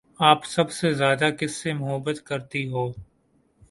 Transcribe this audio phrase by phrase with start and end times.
[0.19, 2.91] آپ سب سے زیادہ کس سے محبت کرتی ہو؟